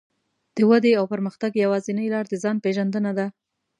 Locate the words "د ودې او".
0.55-1.05